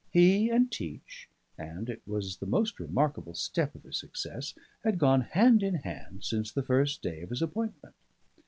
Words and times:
He 0.09 0.49
and 0.49 0.71
Teach 0.71 1.29
(and 1.59 1.87
it 1.87 2.01
was 2.07 2.37
the 2.37 2.47
most 2.47 2.79
remarkable 2.79 3.35
step 3.35 3.75
of 3.75 3.83
his 3.83 3.99
success) 3.99 4.55
had 4.83 4.97
gone 4.97 5.21
hand 5.21 5.61
in 5.61 5.75
hand 5.75 6.23
since 6.23 6.51
the 6.51 6.63
first 6.63 7.03
day 7.03 7.21
of 7.21 7.29
his 7.29 7.43
appointment. 7.43 7.93